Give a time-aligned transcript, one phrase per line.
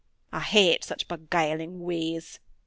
[0.31, 2.39] I hate such beguiling ways."